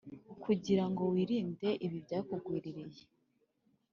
[0.43, 3.03] kugira ngo wirinde ibi byakugwiririye,